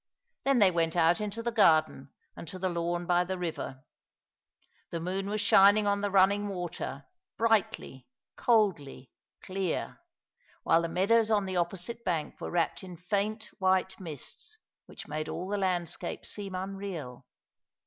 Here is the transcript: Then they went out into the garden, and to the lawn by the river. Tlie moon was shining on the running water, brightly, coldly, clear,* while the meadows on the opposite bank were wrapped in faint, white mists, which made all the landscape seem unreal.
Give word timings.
Then 0.45 0.57
they 0.57 0.71
went 0.71 0.95
out 0.95 1.21
into 1.21 1.43
the 1.43 1.51
garden, 1.51 2.09
and 2.35 2.47
to 2.47 2.57
the 2.57 2.69
lawn 2.69 3.05
by 3.05 3.23
the 3.23 3.37
river. 3.37 3.83
Tlie 4.91 4.99
moon 4.99 5.29
was 5.29 5.41
shining 5.41 5.85
on 5.85 6.01
the 6.01 6.09
running 6.09 6.47
water, 6.47 7.05
brightly, 7.37 8.07
coldly, 8.35 9.11
clear,* 9.43 9.99
while 10.63 10.81
the 10.81 10.87
meadows 10.89 11.29
on 11.29 11.45
the 11.45 11.57
opposite 11.57 12.03
bank 12.03 12.41
were 12.41 12.49
wrapped 12.49 12.81
in 12.83 12.97
faint, 12.97 13.51
white 13.59 13.99
mists, 13.99 14.57
which 14.87 15.07
made 15.07 15.29
all 15.29 15.47
the 15.47 15.55
landscape 15.57 16.25
seem 16.25 16.55
unreal. 16.55 17.27